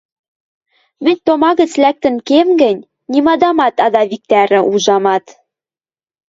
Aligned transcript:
Мӹнь 1.03 1.21
тома 1.25 1.51
гӹц 1.59 1.71
лӓктӹн 1.83 2.15
кем 2.27 2.47
гӹнь, 2.61 2.87
нимамат 3.11 3.75
ада 3.85 4.01
виктӓрӹ, 4.11 4.59
ужамат! 4.71 5.25